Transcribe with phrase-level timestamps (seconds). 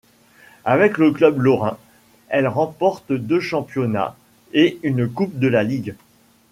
[0.65, 1.77] Avec le club lorrain,
[2.29, 4.15] elle remporte deux championnats
[4.51, 5.93] et une coupe de la Ligue.